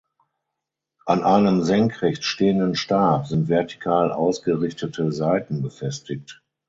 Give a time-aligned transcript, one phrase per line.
[1.05, 6.41] An einem senkrecht stehenden Stab sind vertikal ausgerichtete Saiten befestigt.